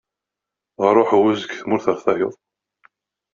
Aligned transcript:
Ɣer 0.83 0.95
uḥewwes 1.01 1.39
deg 1.43 1.51
tmurt 1.59 1.85
ɣer 1.89 1.97
tayeḍ. 2.05 2.33